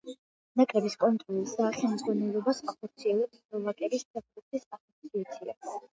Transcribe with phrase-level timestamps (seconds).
[0.59, 5.59] ნაკრების კონტროლს და ხელმძღვანელობას ახორციელებს სლოვაკეთის ფეხბურთის ასოციაცია.